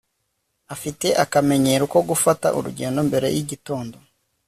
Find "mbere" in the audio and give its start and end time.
3.09-3.27